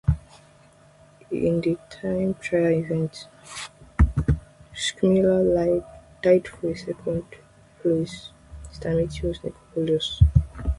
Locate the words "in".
1.29-1.61